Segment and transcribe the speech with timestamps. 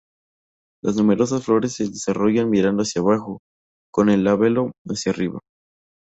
[0.83, 3.39] Las numerosas flores se desarrollan mirando hacia abajo,
[3.93, 5.37] con el labelo hacia arriba.